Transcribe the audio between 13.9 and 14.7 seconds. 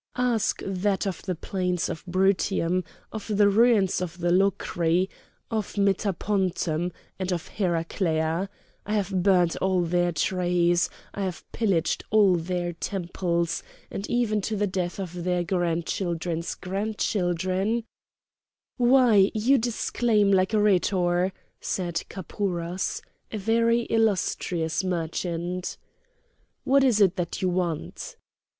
and even to the